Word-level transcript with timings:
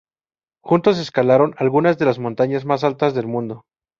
Juntos 0.63 0.97
escalaron 0.97 1.53
algunas 1.59 1.99
de 1.99 2.05
las 2.05 2.17
montañas 2.17 2.65
más 2.65 2.83
altas 2.83 3.13
del 3.13 3.27
mundo. 3.27 3.65